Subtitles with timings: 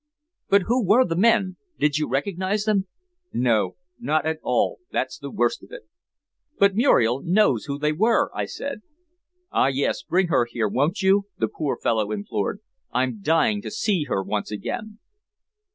[0.49, 1.57] "But who were the men?
[1.77, 2.87] Did you recognize them?"
[3.31, 4.79] "No, not at all.
[4.91, 5.83] That's the worst of it."
[6.57, 8.81] "But Muriel knows who they were!" I said.
[9.51, 10.01] "Ah, yes!
[10.01, 12.61] Bring her here, won't you?" the poor fellow implored,
[12.91, 14.97] "I'm dying to see her once again."